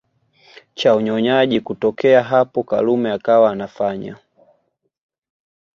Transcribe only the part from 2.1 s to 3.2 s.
hapo Karume